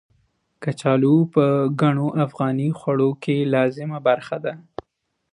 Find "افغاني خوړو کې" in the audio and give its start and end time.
2.25-3.35